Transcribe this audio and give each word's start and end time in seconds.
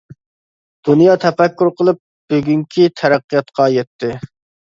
دۇنيا 0.87 1.17
تەپەككۇر 1.25 1.69
قىلىپ 1.81 2.01
بۈگۈنكى 2.33 2.87
تەرەققىياتقا 3.01 3.67
يەتتى. 3.77 4.11